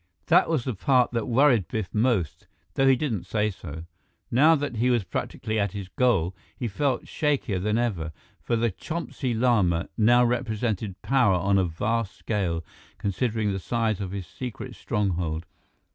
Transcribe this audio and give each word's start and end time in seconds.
That 0.25 0.49
was 0.49 0.63
the 0.63 0.73
part 0.73 1.11
that 1.11 1.27
worried 1.27 1.67
Biff 1.67 1.93
most, 1.93 2.47
though 2.73 2.87
he 2.87 2.95
didn't 2.95 3.27
say 3.27 3.51
so. 3.51 3.85
Now 4.31 4.55
that 4.55 4.77
he 4.77 4.89
was 4.89 5.03
practically 5.03 5.59
at 5.59 5.73
his 5.73 5.89
goal, 5.89 6.35
he 6.57 6.67
felt 6.67 7.05
shakier 7.07 7.61
than 7.61 7.77
ever, 7.77 8.11
for 8.41 8.55
the 8.55 8.71
Chonsi 8.71 9.35
Lama 9.39 9.89
now 9.99 10.25
represented 10.25 10.99
power 11.03 11.35
on 11.35 11.59
a 11.59 11.65
vast 11.65 12.15
scale, 12.17 12.65
considering 12.97 13.51
the 13.51 13.59
size 13.59 14.01
of 14.01 14.09
his 14.09 14.25
secret 14.25 14.73
stronghold. 14.73 15.45